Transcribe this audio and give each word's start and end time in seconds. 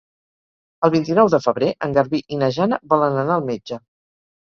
El 0.87 0.91
vint-i-nou 0.95 1.29
de 1.35 1.41
febrer 1.45 1.71
en 1.89 1.95
Garbí 1.99 2.25
i 2.37 2.43
na 2.43 2.53
Jana 2.59 2.83
volen 2.97 3.23
anar 3.27 3.41
al 3.41 3.51
metge. 3.55 3.83